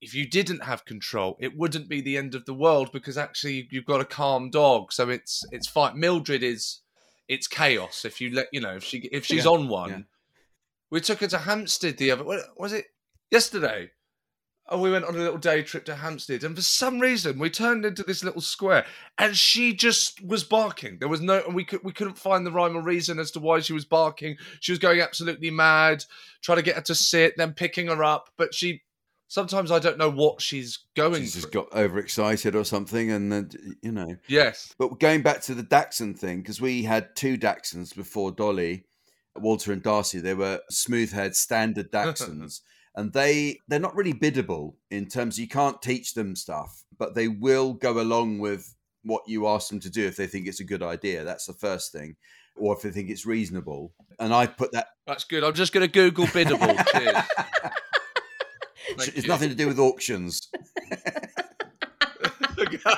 [0.00, 3.66] if you didn't have control, it wouldn't be the end of the world because actually
[3.72, 4.92] you've got a calm dog.
[4.92, 5.98] So it's, it's fine.
[5.98, 6.81] Mildred is,
[7.32, 8.04] it's chaos.
[8.04, 9.98] If you let, you know, if she, if she's Yeah, on one, yeah.
[10.90, 12.24] we took her to Hampstead the other,
[12.56, 12.86] was it
[13.30, 13.90] yesterday?
[14.70, 16.44] and we went on a little day trip to Hampstead.
[16.44, 18.86] And for some reason, we turned into this little square,
[19.18, 20.98] and she just was barking.
[20.98, 23.40] There was no, and we could we couldn't find the rhyme or reason as to
[23.40, 24.36] why she was barking.
[24.60, 26.04] She was going absolutely mad,
[26.42, 28.30] trying to get her to sit, then picking her up.
[28.38, 28.82] But she,
[29.32, 31.22] sometimes I don't know what she's going.
[31.22, 33.50] She's just got overexcited or something, and then
[33.82, 34.16] you know.
[34.28, 34.74] Yes.
[34.78, 38.84] But going back to the Dachshund thing, because we had two Dachshunds before Dolly,
[39.34, 40.20] Walter and Darcy.
[40.20, 42.60] They were smooth-haired standard Dachshunds,
[42.94, 47.28] and they they're not really biddable in terms you can't teach them stuff, but they
[47.28, 50.64] will go along with what you ask them to do if they think it's a
[50.64, 51.24] good idea.
[51.24, 52.16] That's the first thing,
[52.54, 53.94] or if they think it's reasonable.
[54.18, 54.88] And I put that.
[55.06, 55.42] That's good.
[55.42, 56.76] I'm just going to Google biddable.
[58.96, 59.06] Cheers.
[59.06, 59.32] Thank it's you.
[59.32, 60.48] nothing to do with auctions.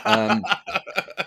[0.05, 0.45] um,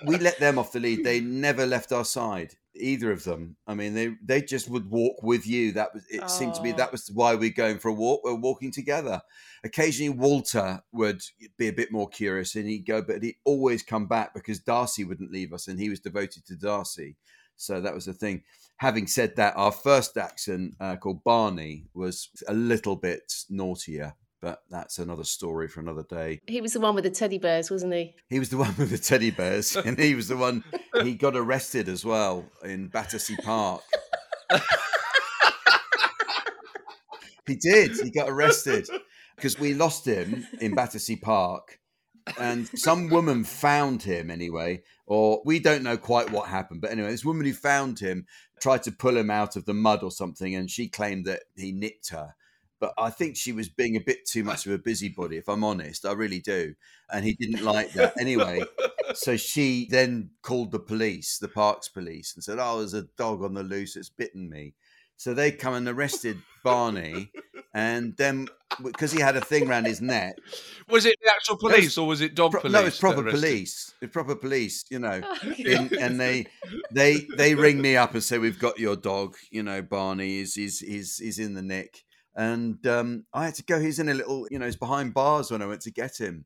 [0.05, 1.03] we let them off the lead.
[1.03, 3.55] They never left our side, either of them.
[3.67, 5.71] I mean, they they just would walk with you.
[5.73, 6.29] That was it.
[6.29, 6.77] Seemed to be Aw.
[6.77, 8.21] that was why we're going for a walk.
[8.23, 9.21] We're walking together.
[9.63, 11.21] Occasionally, Walter would
[11.57, 15.03] be a bit more curious, and he'd go, but he'd always come back because Darcy
[15.03, 17.15] wouldn't leave us, and he was devoted to Darcy.
[17.57, 18.43] So that was the thing.
[18.77, 24.61] Having said that, our first dachshund uh, called Barney was a little bit naughtier, but
[24.69, 26.41] that's another story for another day.
[26.47, 28.15] He was the one with the teddy bears, wasn't he?
[28.29, 30.63] He was the one with the teddy bears, and he was the one
[31.01, 33.81] he got arrested as well in Battersea Park.
[37.47, 37.91] he did.
[37.91, 38.87] He got arrested
[39.35, 41.79] because we lost him in Battersea Park,
[42.39, 47.09] and some woman found him anyway, or we don't know quite what happened, but anyway,
[47.09, 48.25] this woman who found him
[48.61, 51.71] tried to pull him out of the mud or something, and she claimed that he
[51.71, 52.35] nipped her.
[52.79, 55.63] But I think she was being a bit too much of a busybody, if I'm
[55.63, 56.05] honest.
[56.05, 56.75] I really do.
[57.11, 58.13] And he didn't like that.
[58.19, 58.61] Anyway,
[59.15, 63.43] so she then called the police, the parks police, and said, Oh, there's a dog
[63.43, 64.73] on the loose that's bitten me.
[65.15, 67.31] So they come and arrested Barney.
[67.73, 68.47] And then,
[68.83, 70.35] because he had a thing around his neck,
[70.89, 72.73] Was it the actual police or was it dog pro- police?
[72.73, 73.93] no, it's that proper police.
[74.01, 75.21] It's proper police, you know.
[75.23, 76.45] Oh, In, and they
[76.91, 80.57] they they ring me up and say we've got your dog you know barney is
[80.57, 82.03] is is is in the nick
[82.37, 85.49] and um i had to go he's in a little you know he's behind bars
[85.51, 86.45] when i went to get him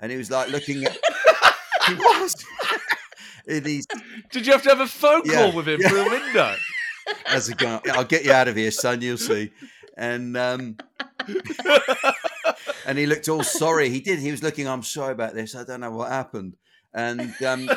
[0.00, 0.92] and he was like looking at
[1.86, 2.34] he was
[3.46, 3.86] he's
[4.30, 5.88] Did you have to have a phone Yeah, call with him yeah.
[5.88, 6.54] through a window?
[7.26, 9.50] as a guy i'll get you out of here son you'll see
[9.98, 10.76] and um
[12.86, 15.64] and he looked all sorry he did he was looking i'm sorry about this i
[15.64, 16.56] don't know what happened
[16.94, 17.68] and um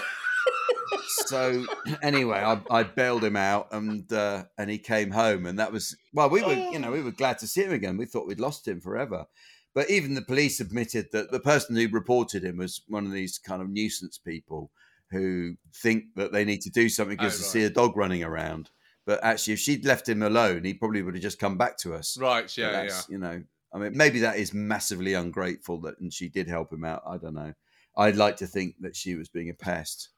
[1.27, 1.65] so
[2.01, 5.95] anyway, I, I bailed him out, and uh, and he came home, and that was
[6.13, 7.97] well, we were you know we were glad to see him again.
[7.97, 9.25] We thought we'd lost him forever,
[9.73, 13.37] but even the police admitted that the person who reported him was one of these
[13.37, 14.71] kind of nuisance people
[15.11, 17.51] who think that they need to do something because Oh, to right.
[17.51, 18.69] see a dog running around.
[19.05, 21.93] But actually, if she'd left him alone, he probably would have just come back to
[21.93, 22.17] us.
[22.19, 23.01] Right, yeah, yeah.
[23.07, 26.83] You know, I mean, maybe that is massively ungrateful that, and she did help him
[26.83, 27.03] out.
[27.07, 27.53] I don't know.
[27.97, 30.09] I'd like to think that she was being a pest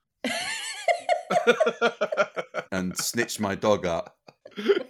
[2.71, 4.15] and snitched my dog up.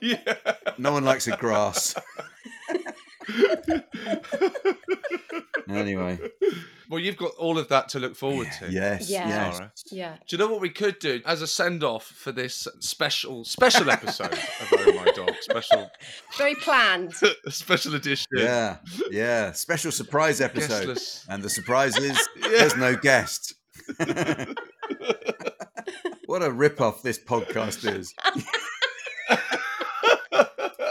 [0.02, 0.18] yeah.
[0.78, 1.96] No one likes a grass.
[5.70, 6.18] Anyway,
[6.90, 8.72] Well, you've got all of that to look forward to.
[8.72, 9.28] yes, Yeah.
[9.28, 9.54] yes.
[9.56, 9.72] Alright.
[9.92, 10.16] Yeah.
[10.28, 13.90] Do you know what we could do as a send off for this special special
[13.92, 15.32] episode of Oh My Dog?
[15.42, 15.90] Special
[16.38, 17.14] Very planned.
[17.50, 18.28] special edition.
[18.34, 18.78] Yeah,
[19.12, 19.52] yeah.
[19.52, 20.88] Special surprise episode.
[20.88, 21.26] Guestless.
[21.30, 23.56] And the surprise is there's no guest.
[26.38, 28.14] What a rip-off this podcast is.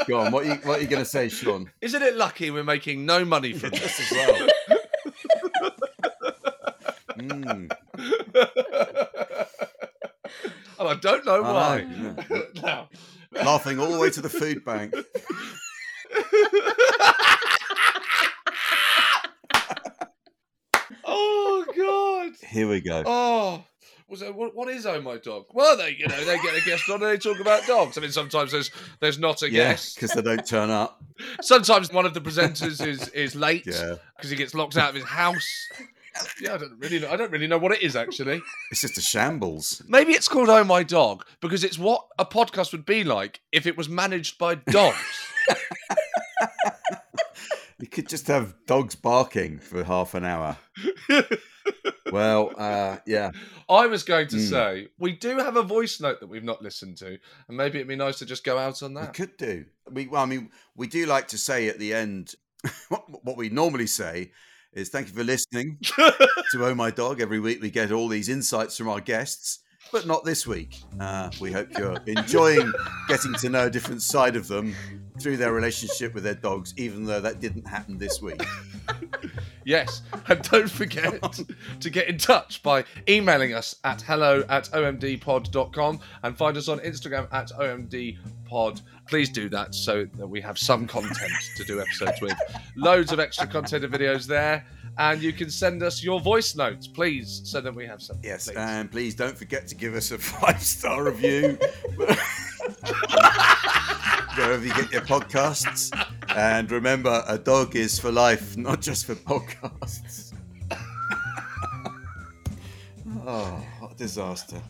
[0.09, 1.69] Go on, what are you, what are you going to say, Seann?
[1.81, 4.49] Isn't it lucky we're making no money from this as well?
[7.17, 7.73] Mm, and
[10.81, 11.85] I don't know I why.
[11.85, 12.17] know,
[12.61, 12.89] now,
[13.31, 14.93] laughing all the way to the food bank.
[21.05, 22.33] oh God.
[22.49, 23.05] Here we go.
[23.07, 23.65] Oh.
[24.09, 25.47] Was what, what is Oh My Dog?
[25.53, 27.99] Well, they you know they get a guest on and they talk about dogs.
[27.99, 29.97] I mean, sometimes there's there's not a yeah, guest.
[29.97, 31.03] because they don't turn up.
[31.41, 34.95] Sometimes one of the presenters is is late Yeah, because he gets locked out of
[34.95, 35.69] his house.
[36.41, 37.11] Yeah, I don't really know.
[37.11, 38.41] I don't really know what it is actually.
[38.71, 39.83] it's just a shambles.
[39.89, 43.67] Maybe it's called Oh My Dog because it's what a podcast would be like if
[43.67, 44.97] it was managed by dogs.
[47.79, 50.57] You could just have dogs barking for half an hour.
[52.13, 53.31] Well, uh, yeah,
[53.69, 54.49] I was going to Mm.
[54.51, 57.89] say we do have a voice note that we've not listened to, and maybe it'd
[57.89, 59.09] be nice to just go out on that.
[59.09, 59.65] we could do.
[59.91, 62.35] We, well, I mean, we do like to say at the end
[62.89, 64.31] what, what we normally say
[64.73, 67.21] is thank you for listening to Oh My Dog.
[67.21, 70.81] Every week we get all these insights from our guests, but not this week.
[71.01, 72.73] Uh, we hope you're enjoying
[73.09, 74.75] getting to know a different side of them
[75.21, 78.43] through their relationship with their dogs, even though that didn't happen this week.
[79.67, 81.21] Yes, and don't forget
[81.81, 86.79] to get in touch by emailing us at hello at omdpod.com and find us on
[86.79, 88.83] Instagram at omdpod.
[89.09, 92.37] Please do that so that we have some content to do episodes with.
[92.77, 94.65] Loads of extra content and videos there.
[94.99, 98.19] And you can send us your voice notes, please, so that we have some.
[98.23, 98.57] Yes, please.
[98.57, 101.59] and please don't forget to give us a five star review
[104.37, 105.91] wherever you get your podcasts.
[106.35, 110.35] And remember, a dog is for life, not just for podcasts.
[113.27, 114.61] oh, what a disaster.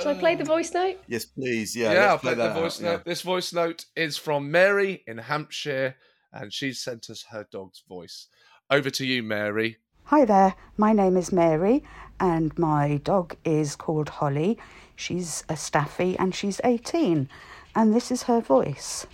[0.00, 1.00] Shall I play the voice note?
[1.06, 1.76] Yes, please.
[1.76, 2.92] Yeah, yeah, let's I'll play the that voice out, yeah.
[2.92, 3.04] note.
[3.04, 5.96] This voice note is from Mary in Hampshire,
[6.32, 8.28] and she sent us her dog's voice.
[8.70, 9.78] Over to you, Mary.
[10.14, 11.82] Hi there, my name is Mary
[12.20, 14.56] and my dog is called Holly.
[14.94, 17.28] She's a staffy and she's 18
[17.74, 19.08] and this is her voice.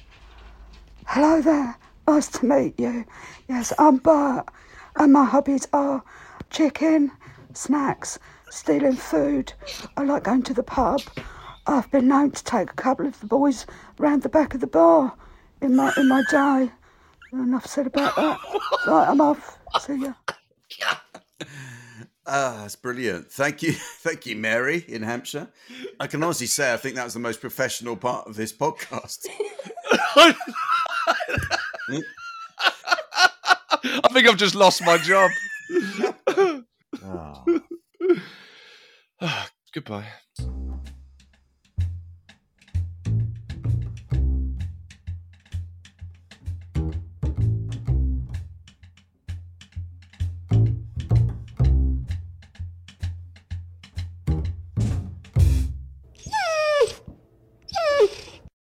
[1.06, 3.06] Hello there, nice to meet you.
[3.48, 4.46] Yes, I'm Bert
[4.96, 6.04] and my hobbies are
[6.50, 7.12] chicken,
[7.54, 8.18] snacks,
[8.50, 9.54] stealing food.
[9.96, 11.00] I like going to the pub.
[11.66, 13.64] I've been known to take a couple of the boys
[13.98, 15.14] round the back of the bar
[15.62, 16.70] in my in my day.
[17.32, 18.38] Enough said about that.
[18.86, 19.58] Right, I'm off.
[19.80, 20.12] See ya.
[22.26, 23.30] Ah, that's brilliant.
[23.32, 23.72] Thank you.
[24.02, 25.48] Thank you, Mary in Hampshire.
[25.98, 29.26] I can honestly say I think that was the most professional part of this podcast.
[33.82, 35.30] I think I've just lost my job.
[37.02, 37.44] Oh.
[39.72, 40.06] Goodbye.